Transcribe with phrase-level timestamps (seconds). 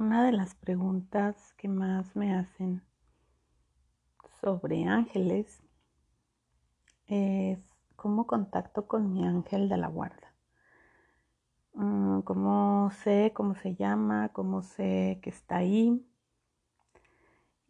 [0.00, 2.84] Una de las preguntas que más me hacen
[4.40, 5.60] sobre ángeles
[7.08, 7.58] es
[7.96, 10.36] cómo contacto con mi ángel de la guarda.
[11.72, 16.06] Mm, cómo sé cómo se llama, cómo sé que está ahí.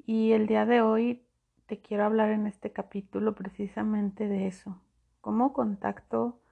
[0.05, 1.27] Y el día de hoy
[1.65, 4.79] te quiero hablar en este capítulo precisamente de eso.
[5.23, 6.42] ¿Cómo contacto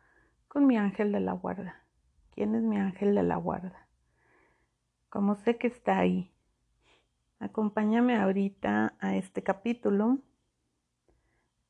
[0.49, 1.85] con mi ángel de la guarda?
[2.31, 3.86] ¿Quién es mi ángel de la guarda?
[5.17, 6.31] Como sé que está ahí.
[7.39, 10.19] Acompáñame ahorita a este capítulo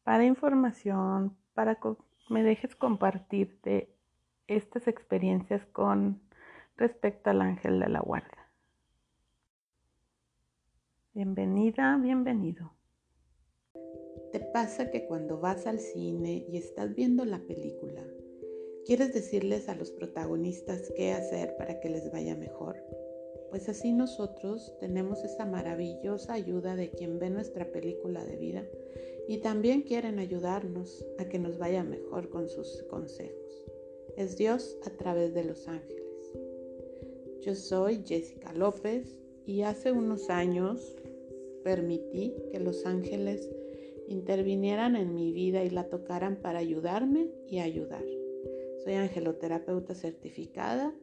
[0.02, 1.94] para información, para que
[2.28, 3.94] me dejes compartirte
[4.48, 6.20] estas experiencias con
[6.76, 8.50] respecto al ángel de la guarda.
[11.14, 12.72] Bienvenida, bienvenido.
[14.32, 18.02] ¿Te pasa que cuando vas al cine y estás viendo la película,
[18.84, 22.82] quieres decirles a los protagonistas qué hacer para que les vaya mejor?
[23.50, 28.64] Pues así nosotros tenemos esa maravillosa ayuda de quien ve nuestra película de vida
[29.28, 33.64] y también quieren ayudarnos a que nos vaya mejor con sus consejos.
[34.16, 36.32] Es Dios a través de los ángeles.
[37.42, 39.16] Yo soy Jessica López
[39.46, 40.96] y hace unos años
[41.62, 43.50] permití que los ángeles
[44.08, 48.04] intervinieran en mi vida y la tocaran para ayudarme y ayudar.
[48.84, 50.94] Soy angeloterapeuta certificada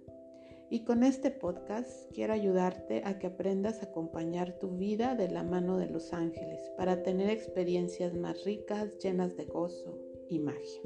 [0.73, 5.43] y con este podcast quiero ayudarte a que aprendas a acompañar tu vida de la
[5.43, 9.99] mano de los ángeles para tener experiencias más ricas, llenas de gozo
[10.31, 10.81] y magia.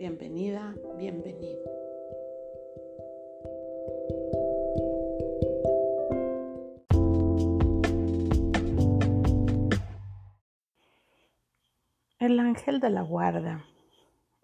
[0.00, 1.62] Bienvenida, bienvenido.
[12.18, 13.64] El ángel de la guarda.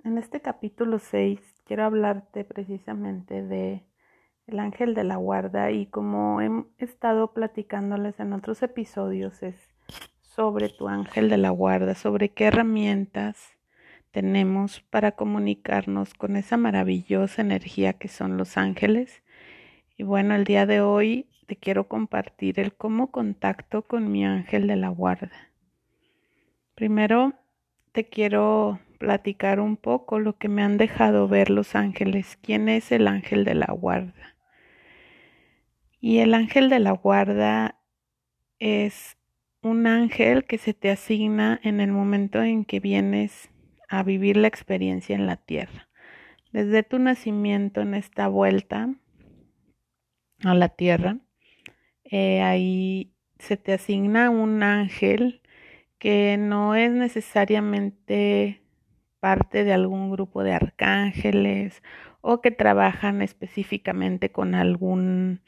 [0.04, 3.84] En este capítulo 6 quiero hablarte precisamente de
[4.46, 9.74] el ángel de la guarda y como he estado platicándoles en otros episodios es
[10.20, 13.56] sobre tu ángel de la guarda, sobre qué herramientas
[14.12, 19.22] tenemos para comunicarnos con esa maravillosa energía que son los ángeles.
[19.96, 24.66] Y bueno, el día de hoy te quiero compartir el cómo contacto con mi ángel
[24.68, 25.50] de la guarda.
[26.74, 27.34] Primero
[27.92, 32.38] te quiero platicar un poco lo que me han dejado ver los ángeles.
[32.40, 34.35] ¿Quién es el ángel de la guarda?
[36.00, 37.80] Y el ángel de la guarda
[38.58, 39.16] es
[39.62, 43.50] un ángel que se te asigna en el momento en que vienes
[43.88, 45.88] a vivir la experiencia en la tierra.
[46.52, 48.94] Desde tu nacimiento en esta vuelta
[50.44, 51.18] a la tierra,
[52.04, 55.42] eh, ahí se te asigna un ángel
[55.98, 58.62] que no es necesariamente
[59.20, 61.82] parte de algún grupo de arcángeles
[62.20, 65.40] o que trabajan específicamente con algún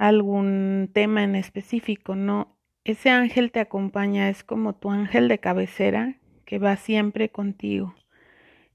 [0.00, 2.56] algún tema en específico, no.
[2.84, 6.16] Ese ángel te acompaña, es como tu ángel de cabecera
[6.46, 7.94] que va siempre contigo.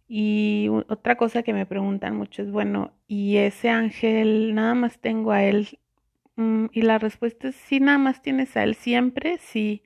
[0.07, 5.31] Y otra cosa que me preguntan mucho es, bueno, ¿y ese ángel nada más tengo
[5.31, 5.79] a él?
[6.35, 9.81] Mm, y la respuesta es, sí, nada más tienes a él siempre, sí.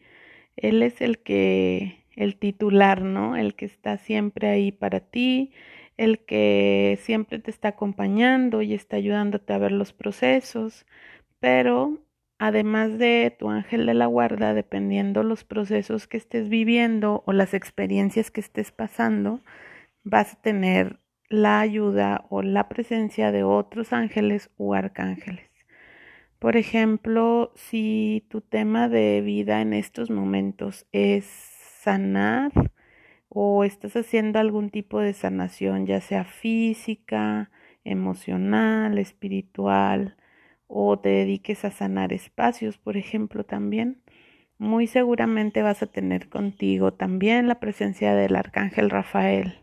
[0.57, 3.37] Él es el que, el titular, ¿no?
[3.37, 5.51] El que está siempre ahí para ti,
[5.95, 10.85] el que siempre te está acompañando y está ayudándote a ver los procesos
[11.39, 11.99] pero
[12.37, 17.53] además de tu ángel de la guarda, dependiendo los procesos que estés viviendo o las
[17.53, 19.41] experiencias que estés pasando,
[20.03, 25.49] vas a tener la ayuda o la presencia de otros ángeles o arcángeles.
[26.39, 32.51] Por ejemplo, si tu tema de vida en estos momentos es sanar
[33.27, 37.51] o estás haciendo algún tipo de sanación, ya sea física,
[37.83, 40.15] emocional, espiritual,
[40.69, 44.03] o te dediques a sanar espacios, por ejemplo, también,
[44.59, 49.59] muy seguramente vas a tener contigo también la presencia del arcángel Rafael,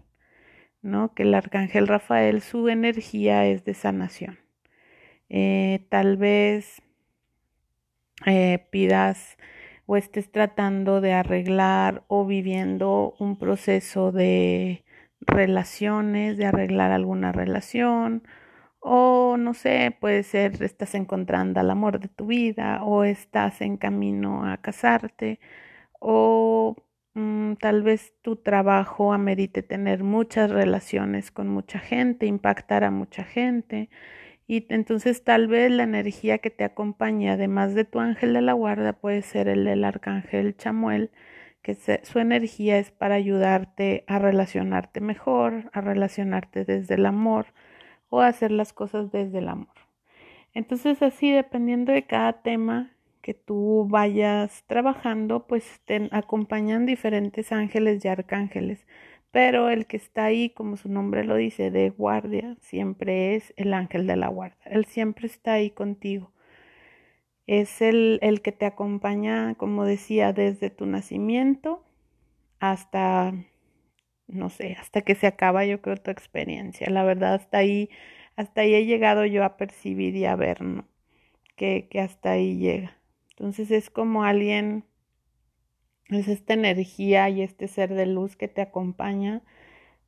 [0.82, 1.14] ¿no?
[1.14, 4.38] Que el arcángel Rafael, su energía es de sanación.
[5.28, 6.82] Eh, tal vez
[8.26, 9.36] eh, pidas
[9.86, 14.84] o estés tratando de arreglar o viviendo un proceso de
[15.20, 18.24] relaciones, de arreglar alguna relación
[18.88, 23.76] o no sé, puede ser estás encontrando al amor de tu vida o estás en
[23.78, 25.40] camino a casarte
[26.00, 26.76] o
[27.14, 33.24] mm, tal vez tu trabajo amerite tener muchas relaciones con mucha gente, impactar a mucha
[33.24, 33.90] gente.
[34.46, 38.52] Y entonces tal vez la energía que te acompaña, además de tu ángel de la
[38.54, 41.10] guarda, puede ser el del arcángel Chamuel,
[41.62, 47.46] que su energía es para ayudarte a relacionarte mejor, a relacionarte desde el amor,
[48.08, 49.74] o hacer las cosas desde el amor.
[50.54, 58.04] Entonces así, dependiendo de cada tema que tú vayas trabajando, pues te acompañan diferentes ángeles
[58.04, 58.86] y arcángeles.
[59.32, 63.74] Pero el que está ahí, como su nombre lo dice, de guardia, siempre es el
[63.74, 64.56] ángel de la guarda.
[64.64, 66.32] Él siempre está ahí contigo.
[67.46, 71.84] Es el, el que te acompaña, como decía, desde tu nacimiento
[72.60, 73.34] hasta,
[74.28, 76.88] no sé, hasta que se acaba, yo creo, tu experiencia.
[76.90, 77.90] La verdad, hasta ahí
[78.36, 80.86] hasta ahí he llegado yo a percibir y a ver, ¿no?
[81.56, 82.96] Que, que hasta ahí llega.
[83.30, 84.84] Entonces es como alguien,
[86.08, 89.42] es esta energía y este ser de luz que te acompaña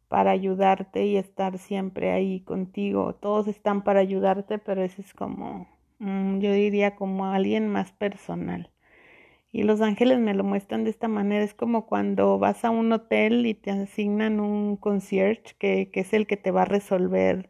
[0.08, 3.14] para ayudarte y estar siempre ahí contigo.
[3.14, 5.68] Todos están para ayudarte, pero ese es como,
[5.98, 8.70] mm, yo diría como alguien más personal.
[9.52, 11.44] Y los ángeles me lo muestran de esta manera.
[11.44, 16.12] Es como cuando vas a un hotel y te asignan un concierge que, que es
[16.12, 17.48] el que te va a resolver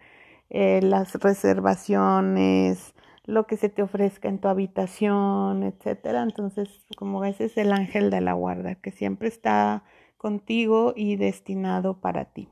[0.51, 6.23] eh, las reservaciones, lo que se te ofrezca en tu habitación, etcétera.
[6.23, 9.85] Entonces, como ves, es el ángel de la guarda que siempre está
[10.17, 12.49] contigo y destinado para ti.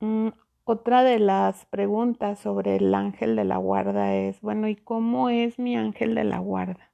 [0.00, 0.30] Mm,
[0.64, 5.58] otra de las preguntas sobre el ángel de la guarda es, bueno, ¿y cómo es
[5.58, 6.90] mi ángel de la guarda?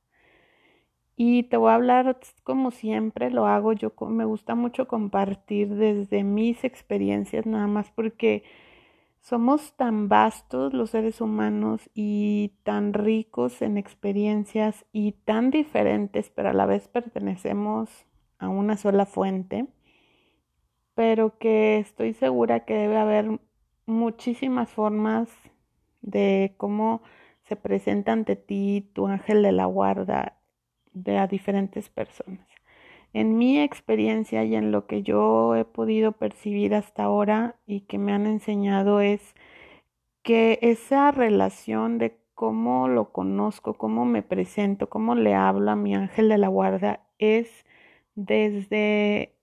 [1.17, 6.25] Y te voy a hablar como siempre lo hago, yo me gusta mucho compartir desde
[6.25, 8.43] mis experiencias nada más porque
[9.21, 16.51] somos tan vastos los seres humanos y tan ricos en experiencias y tan diferentes, pero
[16.51, 17.89] a la vez pertenecemos
[18.39, 19.67] a una sola fuente,
[20.95, 23.41] pero que estoy segura que debe haber
[23.87, 25.31] muchísimas formas
[26.03, 27.03] de cómo
[27.45, 30.39] se presenta ante ti tu ángel de la guarda
[30.95, 32.47] de a diferentes personas.
[33.13, 37.99] En mi experiencia y en lo que yo he podido percibir hasta ahora y que
[37.99, 39.35] me han enseñado es
[40.23, 45.95] que esa relación de cómo lo conozco, cómo me presento, cómo le hablo a mi
[45.95, 47.65] ángel de la guarda es
[48.17, 49.35] desde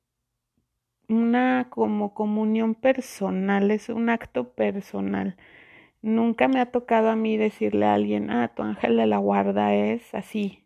[1.08, 5.38] una como comunión personal, es un acto personal.
[6.02, 9.76] Nunca me ha tocado a mí decirle a alguien, ah, tu ángel de la guarda
[9.76, 10.61] es así,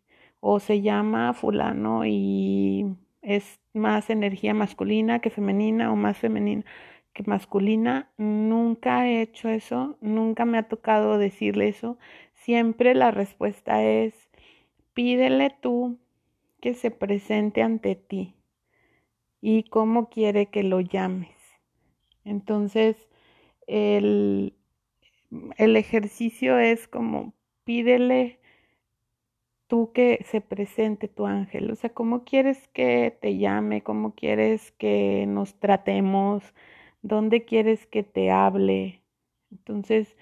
[0.47, 2.85] o se llama fulano y
[3.23, 6.63] es más energía masculina que femenina o más femenina
[7.13, 8.11] que masculina.
[8.17, 11.97] Nunca he hecho eso, nunca me ha tocado decirle eso.
[12.35, 14.13] Siempre la respuesta es,
[14.93, 15.97] pídele tú
[16.61, 18.35] que se presente ante ti
[19.41, 21.35] y cómo quiere que lo llames.
[22.23, 23.09] Entonces,
[23.65, 24.53] el,
[25.57, 27.33] el ejercicio es como
[27.63, 28.44] pídele
[29.67, 34.71] tú que se presente tu ángel, o sea, cómo quieres que te llame, cómo quieres
[34.73, 36.53] que nos tratemos,
[37.01, 39.01] dónde quieres que te hable.
[39.51, 40.15] Entonces,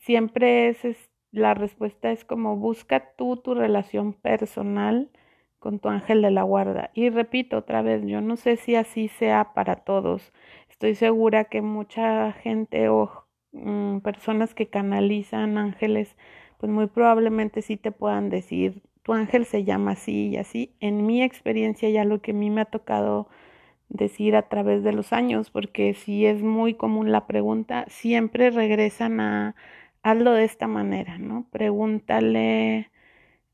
[0.00, 5.10] siempre es, la respuesta es como busca tú tu relación personal
[5.58, 6.90] con tu ángel de la guarda.
[6.94, 10.32] Y repito otra vez, yo no sé si así sea para todos.
[10.70, 16.16] Estoy segura que mucha gente o mm, personas que canalizan ángeles
[16.60, 20.74] pues muy probablemente sí te puedan decir, tu ángel se llama así y así.
[20.80, 23.28] En mi experiencia ya lo que a mí me ha tocado
[23.88, 29.20] decir a través de los años, porque si es muy común la pregunta, siempre regresan
[29.20, 29.56] a
[30.02, 31.46] hazlo de esta manera, ¿no?
[31.50, 32.90] Pregúntale,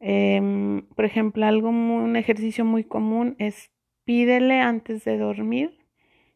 [0.00, 3.70] em, por ejemplo, algo un ejercicio muy común es
[4.04, 5.78] pídele antes de dormir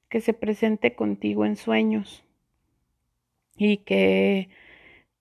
[0.09, 2.25] que se presente contigo en sueños
[3.57, 4.51] y que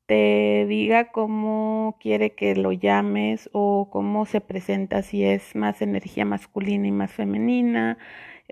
[0.09, 6.25] te diga cómo quiere que lo llames o cómo se presenta, si es más energía
[6.25, 7.99] masculina y más femenina,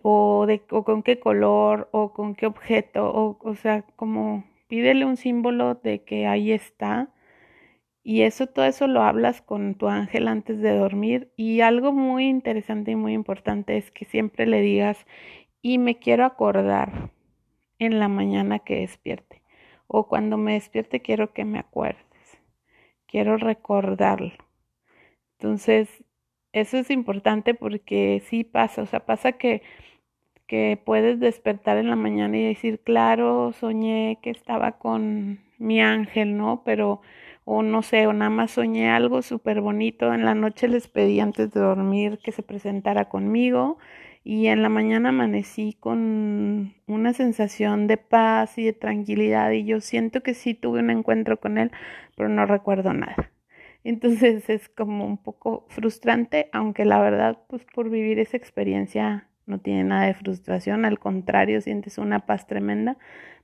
[0.03, 5.05] o, de, o con qué color, o con qué objeto, o, o sea, como pídele
[5.05, 7.09] un símbolo de que ahí está.
[8.03, 11.33] Y eso, todo eso lo hablas con tu ángel antes de dormir.
[11.37, 15.05] Y algo muy interesante y muy importante es que siempre le digas,
[15.61, 17.11] y me quiero acordar
[17.79, 19.26] en la mañana que despierte
[19.87, 22.05] o cuando me despierte quiero que me acuerdes,
[23.07, 24.33] quiero recordarlo.
[25.39, 25.89] Entonces,
[26.53, 29.61] eso es importante porque sí pasa, o sea, pasa que,
[30.47, 36.37] que puedes despertar en la mañana y decir, claro, soñé que estaba con mi ángel,
[36.37, 36.63] ¿no?
[36.65, 37.01] Pero,
[37.45, 41.19] o no sé, o nada más soñé algo súper bonito, en la noche les pedí
[41.19, 43.77] antes de dormir que se presentara conmigo
[44.29, 49.79] y en la mañana amanecí con una sensación de paz y de tranquilidad y yo
[49.79, 51.71] siento que sí tuve un encuentro con él,
[52.17, 53.31] pero no recuerdo nada.
[53.85, 59.61] Entonces es como un poco frustrante, aunque la verdad, pues por vivir esa experiencia no
[59.61, 62.97] tiene nada de frustración, al contrario, sientes una paz tremenda.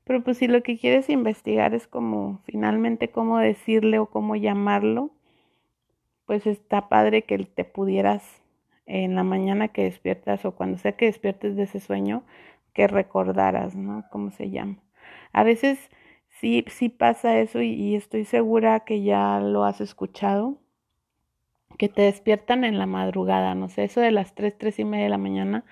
[0.04, 5.12] Pero pues si lo que quieres investigar es como finalmente cómo decirle o cómo llamarlo,
[6.26, 8.43] pues está padre que te pudieras
[8.86, 12.24] en la mañana que despiertas o cuando sea que despiertes de ese sueño,
[12.74, 14.06] que recordaras, ¿no?
[14.12, 14.78] ¿Cómo se llama?
[15.34, 15.90] A veces
[16.30, 20.58] sí, sí pasa eso y, y estoy segura que ya lo has escuchado,
[21.78, 25.06] que te despiertan en la madrugada, no sé, eso de las 3, 3 y media
[25.06, 25.66] de la mañana,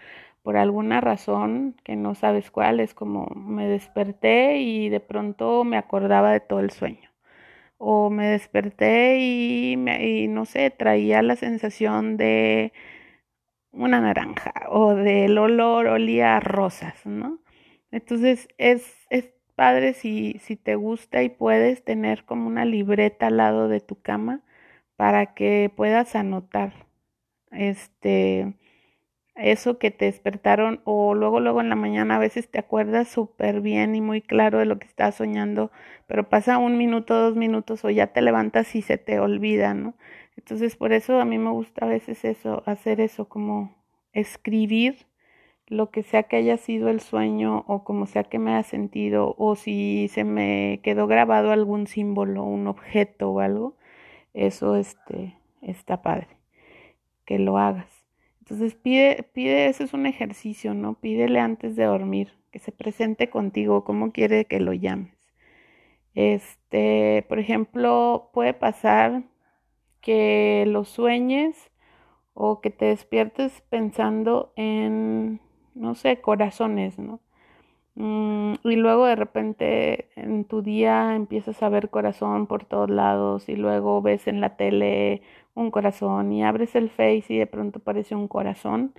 [0.44, 5.78] por alguna razón que no sabes cuál, es como me desperté y de pronto me
[5.78, 7.10] acordaba de todo el sueño.
[7.78, 12.74] O me desperté y, me, y no sé, traía la sensación de
[13.72, 17.40] una naranja o del olor olía a rosas, ¿no?
[17.92, 23.38] Entonces es, es padre si, si te gusta y puedes tener como una libreta al
[23.38, 24.42] lado de tu cama
[24.96, 26.74] para que puedas anotar
[27.52, 28.56] este
[29.36, 33.62] eso que te despertaron o luego luego en la mañana a veces te acuerdas súper
[33.62, 35.72] bien y muy claro de lo que estás soñando,
[36.08, 39.96] pero pasa un minuto, dos minutos o ya te levantas y se te olvida, ¿no?
[40.38, 43.76] Entonces por eso a mí me gusta a veces eso, hacer eso, como
[44.14, 45.08] escribir
[45.68, 49.36] lo que sea que haya sido el sueño o como sea que me haya sentido
[49.38, 53.78] o si se me quedó grabado algún símbolo, un objeto o algo,
[54.34, 56.28] eso este, está padre,
[57.26, 57.88] que lo hagas.
[58.40, 60.96] Entonces pide, pide, eso es un ejercicio, ¿no?
[60.96, 65.14] Pídele antes de dormir, que se presente contigo, cómo quiere que lo llames.
[66.16, 69.24] Este, por ejemplo, puede pasar
[70.02, 71.72] que lo sueñes
[72.34, 75.42] o que te despiertes pensando en,
[75.76, 77.22] no sé, corazones, ¿no?
[77.96, 83.50] Mm, y luego de repente en tu día empiezas a ver corazón por todos lados
[83.50, 85.22] y luego ves en la tele
[85.56, 88.94] un corazón y abres el face y de pronto aparece un corazón,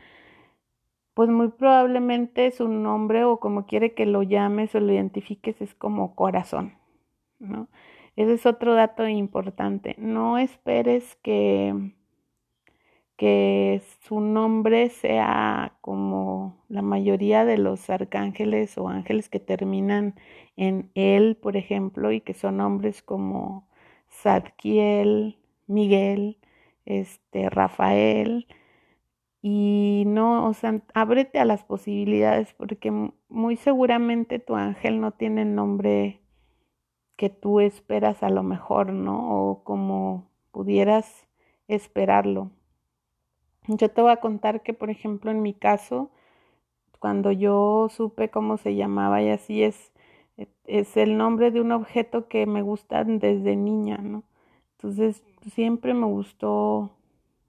[1.15, 5.75] pues muy probablemente su nombre o como quiere que lo llames o lo identifiques es
[5.75, 6.75] como corazón,
[7.41, 7.69] ¿no?
[8.17, 9.95] Ese es otro dato importante.
[9.99, 11.93] No esperes que
[13.17, 20.17] que su nombre sea como la mayoría de los arcángeles o ángeles que terminan
[20.57, 23.69] en él, por ejemplo, y que son nombres como
[24.11, 25.39] Zadkiel,
[25.69, 26.39] Miguel,
[26.85, 28.49] este, Rafael,
[29.43, 32.93] y no, o sea, ábrete a las posibilidades porque
[33.29, 36.22] muy seguramente tu ángel no tiene nombre
[37.23, 39.31] que tú esperas a lo mejor, ¿no?
[39.31, 41.29] O como pudieras
[41.69, 42.51] esperarlo.
[43.69, 46.11] Yo te voy a contar que, por ejemplo, en mi caso,
[46.99, 49.93] cuando yo supe cómo se llamaba y así es,
[50.37, 54.25] e, es el nombre de un objeto que me gusta desde niña, ¿no?
[54.79, 55.23] Entonces,
[55.55, 56.91] siempre me gustó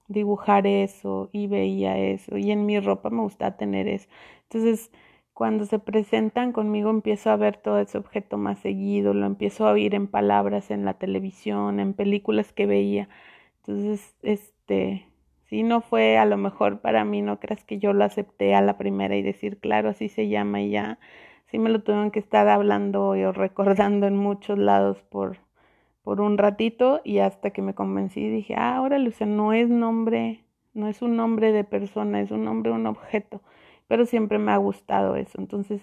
[0.06, 4.08] dibujar eso y veía eso y en mi ropa me gusta tener eso.
[4.44, 4.92] Entonces,
[5.34, 9.72] cuando se presentan conmigo empiezo a ver todo ese objeto más seguido, lo empiezo a
[9.72, 13.08] oír en palabras en la televisión, en películas que veía.
[13.58, 15.08] Entonces, este,
[15.46, 18.62] si no fue a lo mejor para mí, no creas que yo lo acepté a
[18.62, 20.98] la primera y decir, claro, así se llama y ya.
[21.46, 25.38] Sí me lo tuvieron que estar hablando o recordando en muchos lados por,
[26.02, 30.44] por un ratito y hasta que me convencí dije, ah, ahora Lucia, no es nombre,
[30.74, 33.40] no es un nombre de persona, es un nombre, un objeto.
[33.88, 35.38] Pero siempre me ha gustado eso.
[35.38, 35.82] Entonces,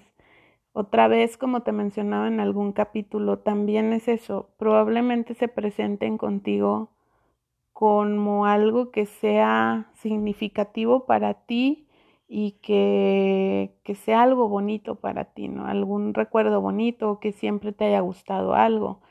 [0.74, 4.50] otra vez, como te mencionaba en algún capítulo, también es eso.
[4.58, 6.92] Probablemente se presenten contigo
[7.74, 11.88] como algo que sea significativo para ti
[12.28, 15.66] y que, que, sea algo bonito para ti, ¿no?
[15.68, 19.02] Algún recuerdo bonito que siempre te haya gustado algo.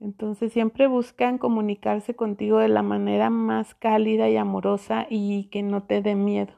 [0.00, 5.84] Entonces siempre buscan comunicarse contigo de la manera más cálida y amorosa y que no
[5.84, 6.52] te dé miedo.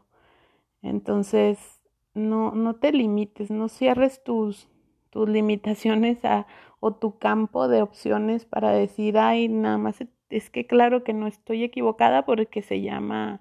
[0.83, 1.77] Entonces,
[2.14, 4.68] no, no te limites, no cierres tus,
[5.10, 6.46] tus limitaciones a,
[6.80, 9.98] o tu campo de opciones para decir, ay, nada más
[10.30, 13.40] es que claro que no estoy equivocada porque se llama,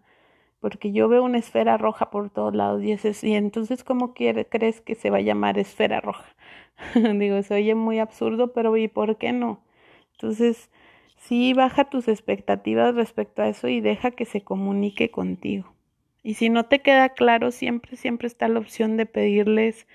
[0.59, 2.95] porque yo veo una esfera roja por todos lados y,
[3.27, 6.25] y entonces ¿cómo crees que se va a llamar esfera roja?
[6.95, 9.61] Digo, se oye muy absurdo, pero ¿y por qué no?
[10.13, 10.69] Entonces,
[11.17, 15.73] sí, baja tus expectativas respecto a eso y deja que se comunique contigo.
[16.27, 19.87] Y si no te queda claro, siempre, siempre está la opción de pedirles,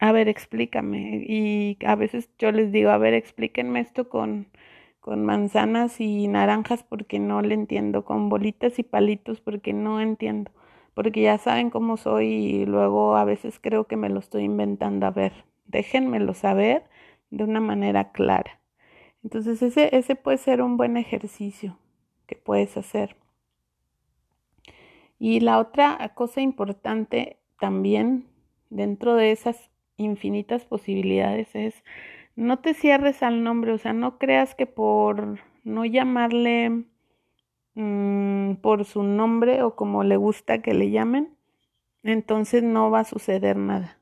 [0.00, 1.24] a ver, explícame.
[1.26, 4.48] Y a veces yo les digo, a ver, explíquenme esto con
[5.00, 10.50] con manzanas y naranjas porque no le entiendo, con bolitas y palitos porque no entiendo,
[10.94, 15.06] porque ya saben cómo soy y luego a veces creo que me lo estoy inventando.
[15.06, 15.34] A ver,
[15.66, 16.84] déjenmelo saber
[17.32, 18.60] de una manera clara.
[19.24, 21.78] Entonces ese, ese puede ser un buen ejercicio
[22.26, 23.16] que puedes hacer.
[25.24, 28.26] Y la otra cosa importante también
[28.70, 31.84] dentro de esas infinitas posibilidades es
[32.34, 36.86] no te cierres al nombre, o sea, no creas que por no llamarle
[37.74, 41.36] mm, por su nombre o como le gusta que le llamen,
[42.02, 44.00] entonces no va a suceder nada.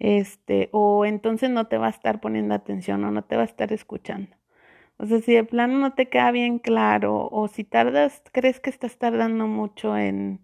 [0.00, 3.44] Este, o entonces no te va a estar poniendo atención o no te va a
[3.44, 4.37] estar escuchando.
[4.98, 8.70] O sea, si de plano no te queda bien claro o si tardas, crees que
[8.70, 10.40] estás tardando mucho en,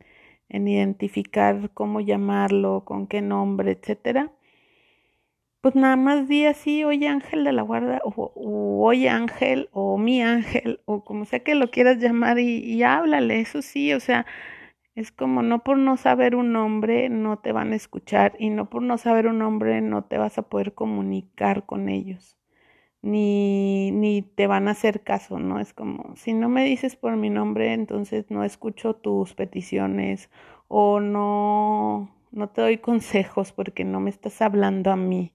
[0.49, 4.32] en identificar cómo llamarlo, con qué nombre, etcétera,
[5.61, 8.32] pues nada más di así, oye ángel de la guarda, o,
[8.87, 13.40] oye ángel, o mi ángel, o como sea que lo quieras llamar, y, y háblale,
[13.40, 14.26] eso sí, o sea,
[14.94, 18.70] es como no por no saber un nombre no te van a escuchar, y no
[18.70, 22.37] por no saber un nombre no te vas a poder comunicar con ellos
[23.04, 25.61] ni, ni te van a hacer caso, ¿no?
[25.61, 30.30] Es como, si no me dices por mi nombre, entonces no escucho tus peticiones
[30.68, 35.34] o no, no te doy consejos porque no me estás hablando a mí,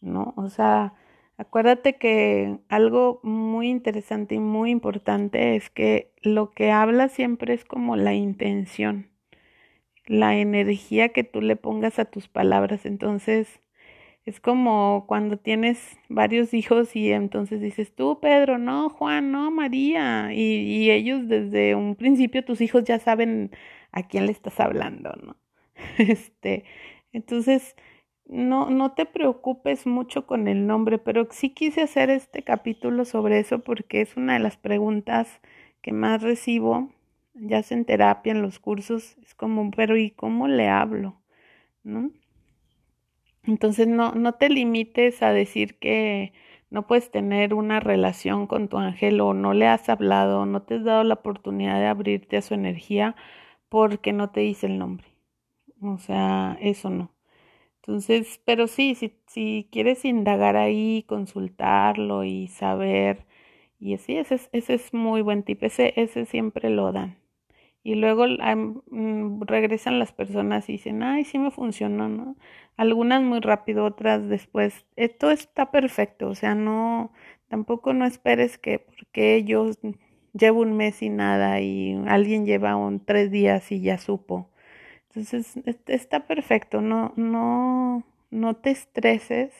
[0.00, 0.34] ¿no?
[0.36, 0.94] O sea,
[1.38, 7.64] acuérdate que algo muy interesante y muy importante es que lo que habla siempre es
[7.64, 9.08] como la intención,
[10.06, 12.86] la energía que tú le pongas a tus palabras.
[12.86, 13.60] Entonces,
[14.26, 20.32] es como cuando tienes varios hijos y entonces dices tú, Pedro, no, Juan, no, María.
[20.32, 23.50] Y, y ellos desde un principio, tus hijos ya saben
[23.92, 25.36] a quién le estás hablando, ¿no?
[25.98, 26.64] Este,
[27.12, 27.76] entonces,
[28.26, 33.38] no, no te preocupes mucho con el nombre, pero sí quise hacer este capítulo sobre
[33.40, 35.40] eso porque es una de las preguntas
[35.82, 36.90] que más recibo,
[37.34, 41.20] ya sea en terapia, en los cursos, es como, pero ¿y cómo le hablo?
[41.84, 42.10] ¿No?
[43.46, 46.32] Entonces no, no te limites a decir que
[46.70, 50.76] no puedes tener una relación con tu ángel o no le has hablado, no te
[50.76, 53.16] has dado la oportunidad de abrirte a su energía
[53.68, 55.06] porque no te dice el nombre.
[55.82, 57.12] O sea, eso no.
[57.82, 63.26] Entonces, pero sí, si, si quieres indagar ahí, consultarlo y saber,
[63.80, 67.18] y así, ese es, ese es muy buen tip, ese, ese siempre lo dan.
[67.84, 72.36] Y luego mm, regresan las personas y dicen, ay, sí me funcionó, ¿no?
[72.76, 74.86] Algunas muy rápido, otras después.
[74.96, 77.12] Esto está perfecto, o sea, no,
[77.48, 79.70] tampoco no esperes que porque yo
[80.32, 84.50] llevo un mes y nada y alguien lleva tres días y ya supo.
[85.10, 85.54] Entonces,
[85.86, 89.52] está perfecto, no, no, no te estreses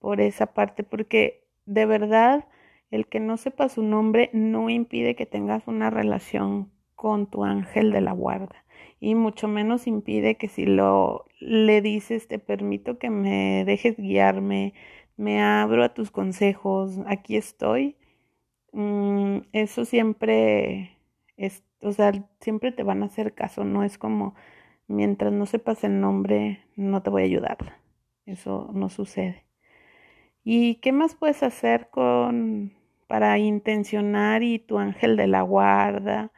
[0.00, 2.46] por esa parte, porque de verdad
[2.90, 6.70] el que no sepa su nombre no impide que tengas una relación
[7.02, 8.64] con tu ángel de la guarda
[9.00, 14.74] y mucho menos impide que si lo le dices te permito que me dejes guiarme,
[15.16, 17.96] me abro a tus consejos, aquí estoy,
[18.72, 20.98] mm, eso siempre
[21.36, 24.36] es, o sea, siempre te van a hacer caso, no es como
[24.88, 27.58] mientras no sepas el nombre no te voy a ayudar,
[28.26, 29.44] eso no sucede.
[30.44, 32.72] ¿Y qué más puedes hacer con
[33.08, 36.32] para intencionar y tu ángel de la guarda?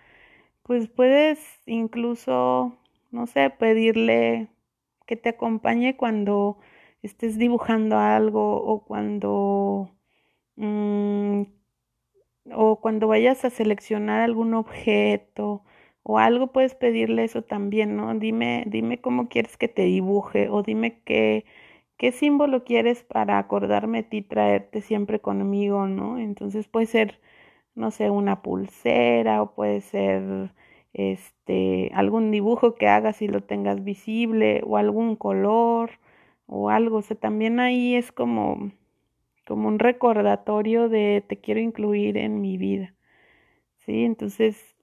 [0.65, 2.79] Pues puedes incluso,
[3.13, 4.49] no sé, pedirle
[5.07, 6.59] que te acompañe cuando
[7.03, 9.91] estés dibujando algo o cuando
[10.57, 11.43] mm,
[12.53, 15.65] o cuando vayas a seleccionar algún objeto
[16.03, 18.15] o algo puedes pedirle eso también, ¿no?
[18.15, 21.45] Dime, dime cómo quieres que te dibuje o dime qué,
[21.97, 26.19] qué símbolo quieres para acordarme de ti, traerte siempre conmigo, ¿no?
[26.19, 27.21] Entonces puede ser
[27.75, 30.53] no sé, una pulsera o puede ser
[30.93, 35.91] este algún dibujo que hagas y lo tengas visible o algún color
[36.47, 38.73] o algo, o sea, también ahí es como
[39.47, 42.95] como un recordatorio de te quiero incluir en mi vida.
[43.79, 44.05] ¿Sí?
[44.05, 44.77] Entonces,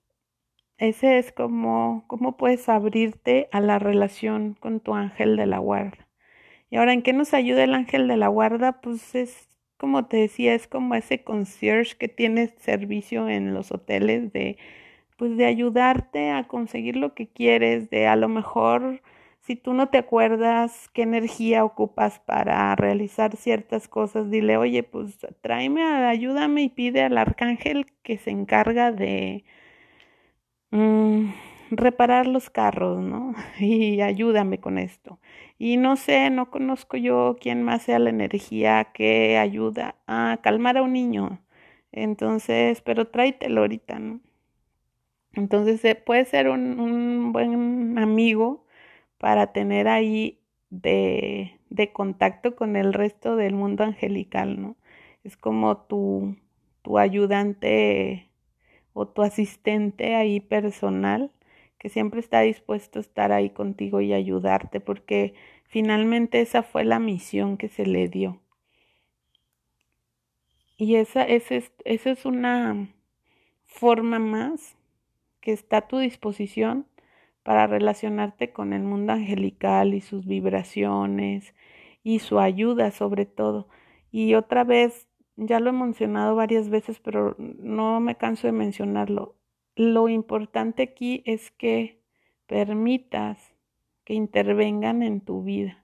[0.78, 6.08] ese es como cómo puedes abrirte a la relación con tu ángel de la guarda.
[6.70, 8.82] Y ahora, ¿en qué nos ayuda el ángel de la guarda?
[8.82, 9.50] Pues es
[9.82, 14.58] como te decía, es como ese concierge que tiene servicio en los hoteles de,
[15.18, 19.02] pues de ayudarte a conseguir lo que quieres, de a lo mejor
[19.40, 25.18] si tú no te acuerdas qué energía ocupas para realizar ciertas cosas, dile, oye, pues
[25.42, 29.44] tráeme, ayúdame y pide al arcángel que se encarga de...
[30.72, 31.32] Mm,
[31.72, 33.34] reparar los carros, ¿no?
[33.60, 35.20] Y ayúdame con esto.
[35.58, 40.78] Y no sé, no conozco yo quién más sea la energía que ayuda a calmar
[40.78, 41.42] a un niño.
[41.92, 44.22] Entonces, pero tráetelo ahorita, ¿no?
[45.34, 48.66] Entonces, eh, puede ser un, un, buen amigo
[49.18, 54.76] para tener ahí de, de contacto con el resto del mundo angelical, ¿no?
[55.24, 56.36] Es como tu,
[56.82, 58.30] tu ayudante
[58.94, 61.32] o tu asistente ahí personal
[61.82, 65.34] que siempre está dispuesto a estar ahí contigo y ayudarte, porque
[65.66, 68.40] finalmente esa fue la misión que se le dio.
[70.78, 72.88] Y esa, es, esa es una
[73.66, 74.78] forma más
[75.40, 76.86] que está a tu disposición
[77.42, 81.56] para relacionarte con el mundo angelical y sus vibraciones
[82.04, 83.68] y su ayuda sobre todo.
[84.12, 89.41] Y otra vez, ya lo he mencionado varias veces, pero no me canso de mencionarlo.
[89.84, 92.04] Lo importante aquí es que
[92.46, 93.56] permitas
[94.04, 95.84] que intervengan en tu vida.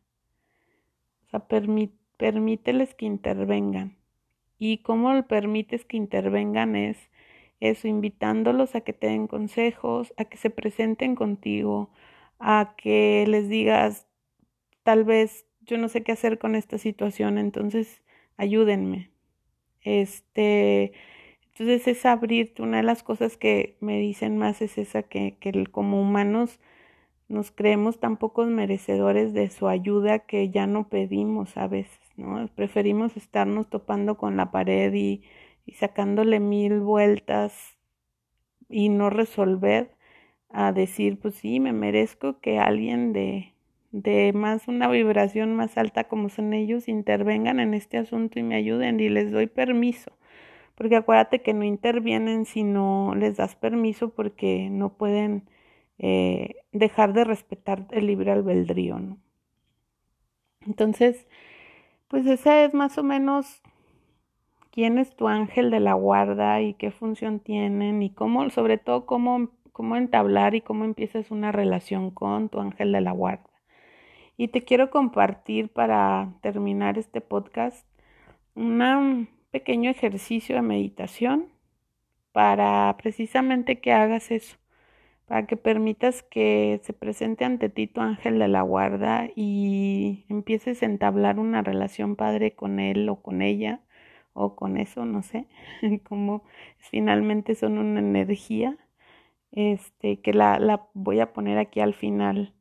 [1.25, 3.97] O sea, permíteles que intervengan.
[4.60, 6.75] ¿Y cómo permites que intervengan?
[6.75, 7.10] Es
[7.60, 11.89] eso, invitándolos a que te den consejos, a que se presenten contigo,
[12.38, 14.05] a que les digas,
[14.83, 18.03] tal vez yo no sé qué hacer con esta situación, entonces
[18.38, 19.10] ayúdenme.
[19.81, 20.93] Este,
[21.60, 22.62] entonces es abrirte.
[22.62, 26.60] Una de las cosas que me dicen más es esa que, que como humanos
[27.30, 32.48] nos creemos tan pocos merecedores de su ayuda que ya no pedimos a veces, ¿no?
[32.56, 35.24] Preferimos estarnos topando con la pared y
[35.67, 37.78] y sacándole mil vueltas
[38.70, 39.91] y no resolver
[40.50, 43.54] a decir, pues sí, me merezco que alguien de,
[43.91, 48.56] de más una vibración más alta como son ellos intervengan en este asunto y me
[48.56, 50.16] ayuden y les doy permiso.
[50.78, 55.50] Porque acuérdate que no intervienen si no les das permiso porque no pueden
[55.98, 59.18] eh, dejar de respetar el libre albedrío, ¿no?
[60.68, 61.28] Entonces,
[62.08, 63.62] pues esa es más o menos
[64.72, 69.08] quién es tu ángel de la guarda y qué función tienen y cómo, sobre todo,
[69.08, 73.50] cómo, cómo entablar y cómo empiezas una relación con tu ángel de la guarda.
[74.38, 77.88] Y te quiero compartir para terminar este podcast
[78.54, 81.48] un pequeño ejercicio de meditación
[82.32, 84.56] para precisamente que hagas eso,
[85.26, 90.84] para que permitas que se presente ante ti tu ángel de la guarda y empieces
[90.84, 93.82] a entablar una relación padre con él o con ella
[94.34, 95.48] o con eso, no sé,
[96.08, 96.43] como
[96.78, 98.78] finalmente son una energía,
[99.54, 102.54] este, que la, la voy a poner aquí al final.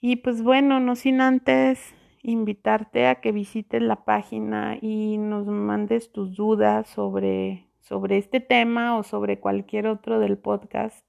[0.00, 6.12] Y pues bueno, no sin antes invitarte a que visites la página y nos mandes
[6.12, 11.08] tus dudas sobre, sobre este tema o sobre cualquier otro del podcast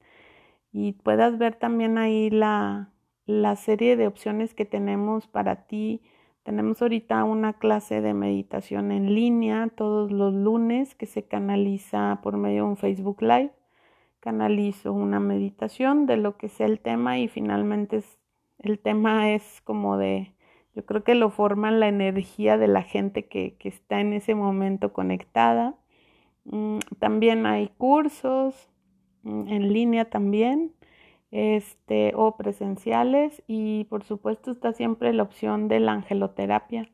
[0.72, 2.92] y puedas ver también ahí la,
[3.26, 6.02] la serie de opciones que tenemos para ti
[6.50, 12.38] tenemos ahorita una clase de meditación en línea todos los lunes que se canaliza por
[12.38, 13.52] medio de un Facebook Live.
[14.20, 18.02] Canalizo una meditación de lo que sea el tema y finalmente
[18.58, 20.34] el tema es como de,
[20.76, 24.36] yo creo que lo forma la energía de la gente que, que está en ese
[24.36, 25.76] momento conectada.
[26.46, 28.70] Mm, también hay cursos
[29.24, 30.74] mm, en línea también
[31.32, 36.90] este, o presenciales y por supuesto está siempre la opción de la angeloterapia,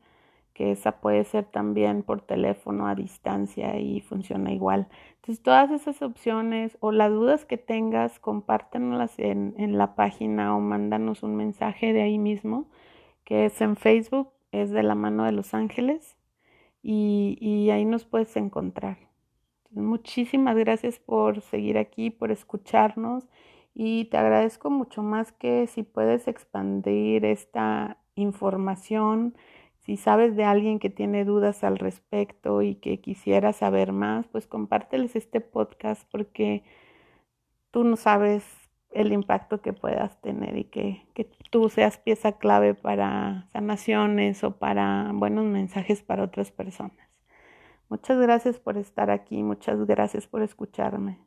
[0.54, 4.88] que esa puede ser también por teléfono a distancia y funciona igual.
[5.16, 10.60] Entonces todas esas opciones o las dudas que tengas, compártenoslas en, en la página o
[10.60, 12.66] mándanos un mensaje de ahí mismo,
[13.26, 16.16] que es en Facebook, es de la mano de los ángeles
[16.82, 18.98] y, ahí nos puedes encontrar.
[19.72, 23.24] muchísimas gracias por seguir aquí, por escucharnos
[23.74, 29.36] y te agradezco mucho más que si puedes expandir esta información,
[29.80, 34.46] si sabes de alguien que tiene dudas al respecto y que quisiera saber más, pues
[34.46, 36.64] compárteles este podcast porque
[37.72, 38.65] tú no sabes
[39.00, 44.58] el impacto que puedas tener y que, que tú seas pieza clave para sanaciones o
[44.58, 47.08] para buenos mensajes para otras personas.
[47.88, 51.20] Muchas gracias por estar aquí, muchas gracias por escucharme.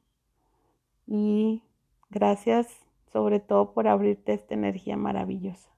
[1.08, 1.64] Y
[2.12, 2.68] Gracias
[3.14, 5.70] sobre todo por abrirte esta energía maravillosa.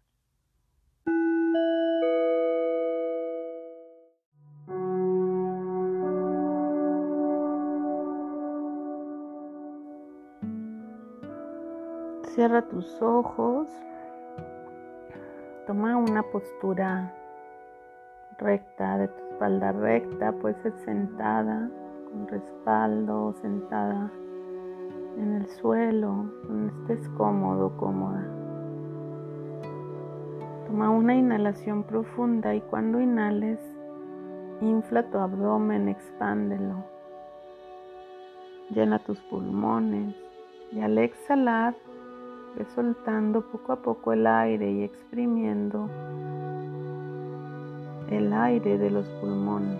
[12.41, 13.67] Cierra tus ojos.
[15.67, 17.13] Toma una postura
[18.39, 20.31] recta de tu espalda recta.
[20.31, 21.69] Puede ser sentada
[22.09, 24.11] con respaldo, sentada
[25.19, 28.25] en el suelo, donde estés cómodo, cómoda.
[30.65, 33.59] Toma una inhalación profunda y cuando inhales,
[34.61, 36.85] infla tu abdomen, expándelo.
[38.71, 40.15] Llena tus pulmones
[40.71, 41.75] y al exhalar,
[42.55, 45.89] Ve soltando poco a poco el aire y exprimiendo
[48.09, 49.79] el aire de los pulmones.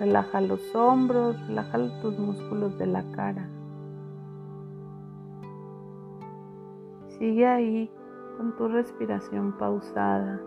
[0.00, 3.48] Relaja los hombros, relaja tus músculos de la cara.
[7.18, 7.90] Sigue ahí
[8.36, 10.40] con tu respiración pausada.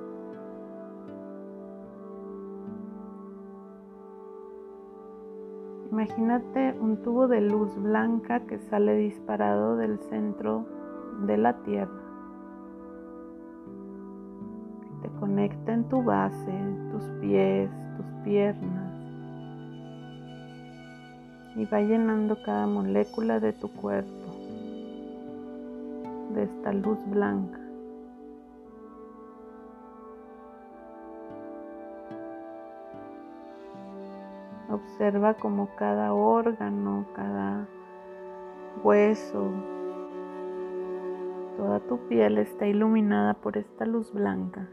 [5.94, 10.66] Imagínate un tubo de luz blanca que sale disparado del centro
[11.28, 12.02] de la Tierra.
[15.04, 16.52] Te conecta en tu base,
[16.92, 18.92] tus pies, tus piernas.
[21.58, 24.34] Y va llenando cada molécula de tu cuerpo
[26.34, 27.63] de esta luz blanca.
[34.74, 37.68] Observa como cada órgano, cada
[38.84, 39.52] hueso,
[41.58, 44.68] toda tu piel está iluminada por esta luz blanca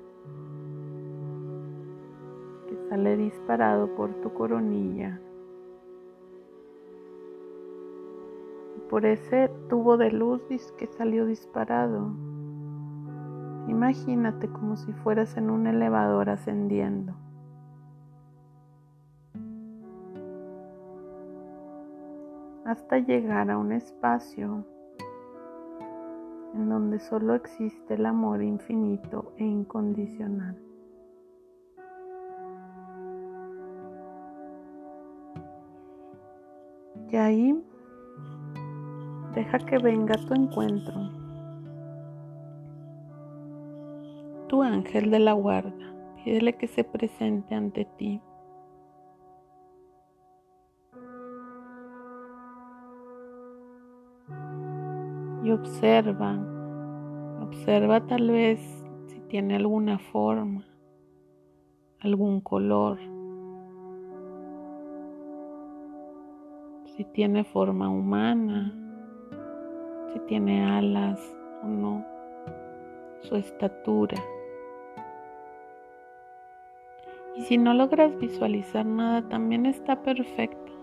[2.66, 5.20] que sale disparado por tu coronilla.
[8.90, 10.42] por ese tubo de luz
[10.76, 12.12] que salió disparado.
[13.68, 17.14] Imagínate como si fueras en un elevador ascendiendo.
[22.70, 24.64] Hasta llegar a un espacio
[26.54, 30.56] en donde solo existe el amor infinito e incondicional.
[37.10, 37.64] Y ahí
[39.34, 40.94] deja que venga tu encuentro,
[44.46, 48.22] tu ángel de la guarda, pídele que se presente ante ti.
[55.42, 56.38] Y observa,
[57.40, 58.60] observa tal vez
[59.06, 60.64] si tiene alguna forma,
[62.00, 62.98] algún color,
[66.96, 68.74] si tiene forma humana,
[70.12, 71.20] si tiene alas
[71.62, 72.04] o no,
[73.20, 74.16] su estatura.
[77.36, 80.79] Y si no logras visualizar nada, también está perfecto.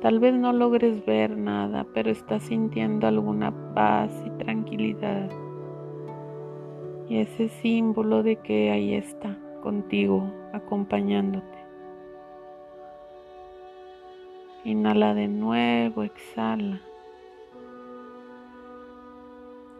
[0.00, 5.28] Tal vez no logres ver nada, pero estás sintiendo alguna paz y tranquilidad.
[7.08, 11.58] Y ese símbolo de que ahí está contigo, acompañándote.
[14.62, 16.80] Inhala de nuevo, exhala.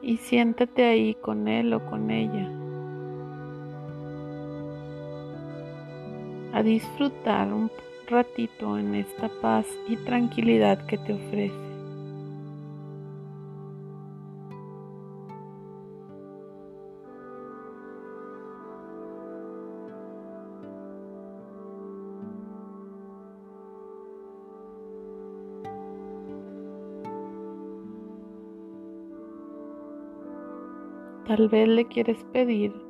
[0.02, 2.50] Y siéntate ahí con él o con ella.
[6.54, 11.68] A disfrutar un poco ratito en esta paz y tranquilidad que te ofrece.
[31.26, 32.87] Tal vez le quieres pedir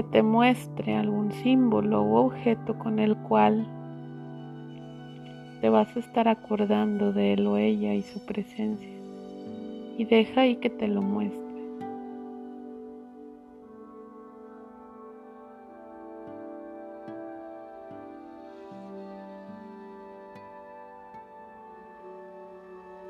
[0.00, 3.66] que te muestre algún símbolo u objeto con el cual
[5.60, 8.88] te vas a estar acordando de él o ella y su presencia.
[9.98, 11.38] Y deja ahí que te lo muestre.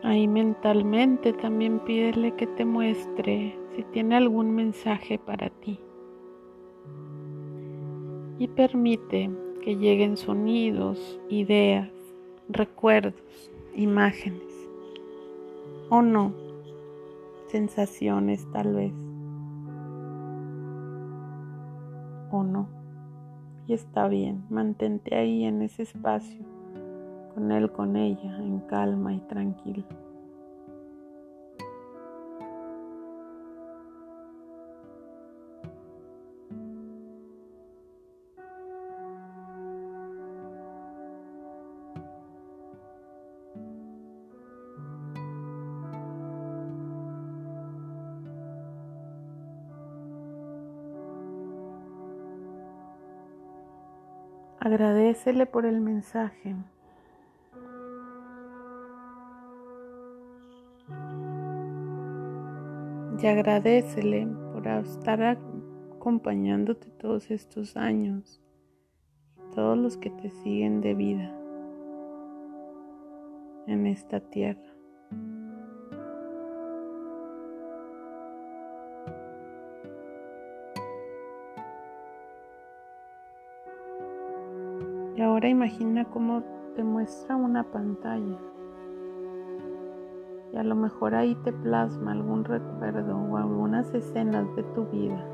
[0.02, 5.78] Ahí mentalmente también pídele que te muestre si tiene algún mensaje para ti
[8.40, 9.30] y permite
[9.62, 11.90] que lleguen sonidos, ideas,
[12.48, 14.42] recuerdos, imágenes
[15.90, 16.32] o no,
[17.48, 18.92] sensaciones tal vez
[22.30, 22.66] o no.
[23.66, 26.40] Y está bien, mantente ahí en ese espacio,
[27.34, 29.84] con él, con ella, en calma y tranquilo.
[54.80, 56.56] Agradecele por el mensaje.
[63.22, 68.40] Y agradecele por estar acompañándote todos estos años
[69.36, 71.30] y todos los que te siguen de vida
[73.66, 74.69] en esta tierra.
[85.40, 86.42] Ahora imagina cómo
[86.76, 88.36] te muestra una pantalla.
[90.52, 95.24] Y a lo mejor ahí te plasma algún recuerdo o algunas escenas de tu vida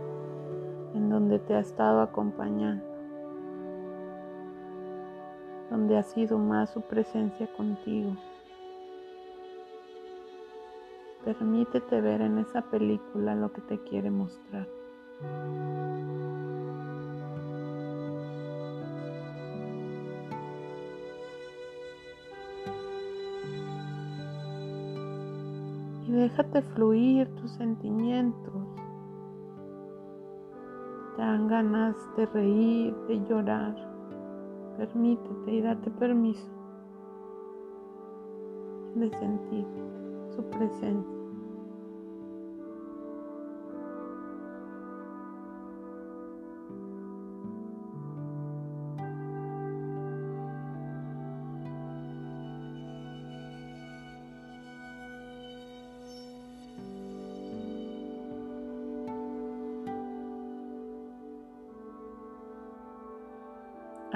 [0.95, 2.85] en donde te ha estado acompañando,
[5.71, 8.12] donde ha sido más su presencia contigo.
[11.25, 14.69] Permítete ver en esa película lo que te quiere mostrar.
[26.07, 28.53] Y déjate fluir tus sentimientos.
[31.16, 33.75] Te dan ganas de reír, de llorar.
[34.77, 36.57] Permítete y date permiso
[38.95, 39.66] de sentir
[40.35, 41.16] su presencia.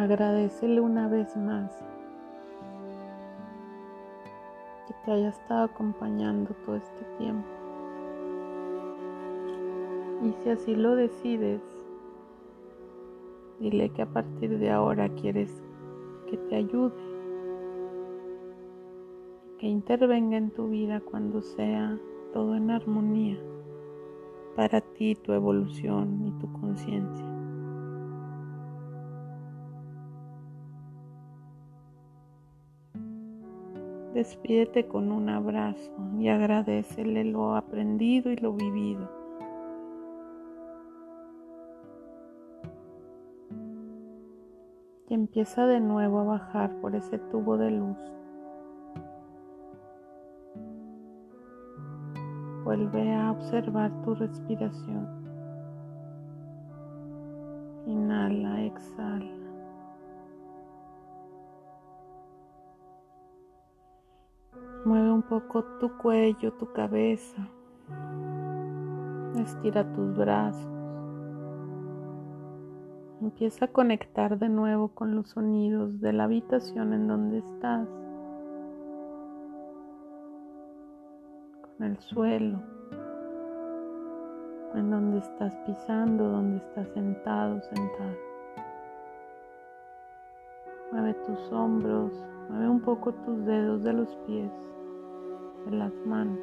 [0.01, 1.71] Agradecele una vez más
[4.87, 7.47] que te haya estado acompañando todo este tiempo.
[10.23, 11.61] Y si así lo decides,
[13.59, 15.63] dile que a partir de ahora quieres
[16.31, 16.97] que te ayude,
[19.59, 21.99] que intervenga en tu vida cuando sea
[22.33, 23.39] todo en armonía
[24.57, 27.30] para ti, tu evolución y tu conciencia.
[34.21, 39.09] Despídete con un abrazo y agradecele lo aprendido y lo vivido.
[45.09, 47.97] Y empieza de nuevo a bajar por ese tubo de luz.
[52.63, 55.09] Vuelve a observar tu respiración.
[57.87, 59.40] Inhala, exhala.
[64.85, 67.47] Mueve un poco tu cuello, tu cabeza.
[69.37, 70.67] Estira tus brazos.
[73.21, 77.87] Empieza a conectar de nuevo con los sonidos de la habitación en donde estás.
[81.61, 82.63] Con el suelo.
[84.75, 88.17] En donde estás pisando, donde estás sentado, sentado.
[90.91, 92.13] Mueve tus hombros,
[92.51, 94.51] mueve un poco tus dedos de los pies
[95.67, 96.39] de las manos.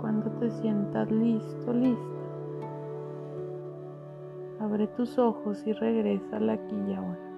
[0.00, 2.00] Cuando te sientas listo, lista,
[4.60, 7.31] abre tus ojos y regresa al aquí y ahora.